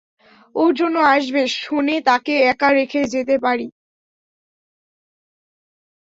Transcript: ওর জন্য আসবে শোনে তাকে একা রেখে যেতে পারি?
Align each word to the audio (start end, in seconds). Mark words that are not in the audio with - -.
ওর 0.55 0.71
জন্য 0.79 0.95
আসবে 1.15 1.41
শোনে 1.57 1.95
তাকে 2.07 2.33
একা 2.51 2.69
রেখে 2.71 3.01
যেতে 3.13 3.35
পারি? 3.45 3.67